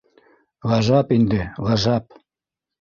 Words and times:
Ғәжәп 0.71 1.15
инде, 1.19 1.45
ғәжәп... 1.71 2.21